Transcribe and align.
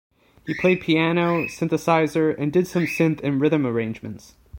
He 0.47 0.55
played 0.55 0.81
piano, 0.81 1.45
synthesizer, 1.45 2.35
and 2.35 2.51
did 2.51 2.65
some 2.65 2.87
synth 2.87 3.21
and 3.23 3.39
rhythm 3.39 3.67
arrangements. 3.67 4.33